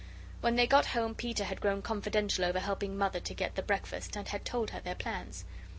[0.39, 4.15] When they got home Peter had grown confidential over helping Mother to get the breakfast
[4.15, 5.45] and had told her their plans.